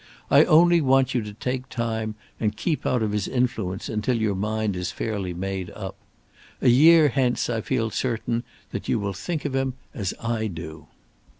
[0.31, 4.33] I only want you to take time and keep out of his influence until your
[4.33, 5.95] mind is fairly made up.
[6.59, 8.41] A year hence I feel certain
[8.71, 10.87] that you will think of him as I do."